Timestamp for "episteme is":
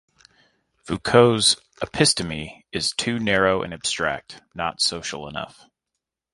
1.79-2.91